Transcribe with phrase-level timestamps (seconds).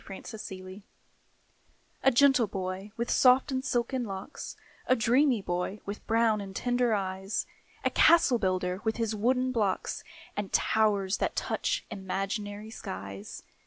[0.03, 0.83] THE CASTLE BUILDER
[2.01, 4.55] A gentle boy, with soft and silken locks
[4.87, 7.45] A dreamy boy, with brown and tender eyes,
[7.85, 10.03] A castle builder, with his wooden blocks,
[10.35, 13.43] And towers that touch imaginary skies.